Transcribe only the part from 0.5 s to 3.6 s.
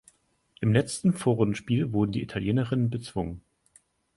Im letzten Vorrundenspiel wurden die Italienerinnen bezwungen.